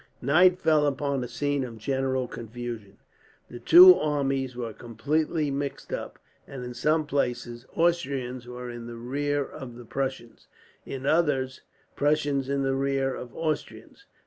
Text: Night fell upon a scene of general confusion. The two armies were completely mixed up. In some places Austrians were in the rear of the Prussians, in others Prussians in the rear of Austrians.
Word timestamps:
Night 0.23 0.57
fell 0.59 0.87
upon 0.87 1.23
a 1.23 1.27
scene 1.27 1.63
of 1.63 1.77
general 1.77 2.27
confusion. 2.27 2.97
The 3.51 3.59
two 3.59 3.93
armies 3.99 4.55
were 4.55 4.73
completely 4.73 5.51
mixed 5.51 5.93
up. 5.93 6.17
In 6.47 6.73
some 6.73 7.05
places 7.05 7.67
Austrians 7.75 8.47
were 8.47 8.67
in 8.71 8.87
the 8.87 8.95
rear 8.97 9.45
of 9.45 9.75
the 9.75 9.85
Prussians, 9.85 10.47
in 10.87 11.05
others 11.05 11.61
Prussians 11.95 12.49
in 12.49 12.63
the 12.63 12.73
rear 12.73 13.13
of 13.13 13.35
Austrians. 13.35 14.07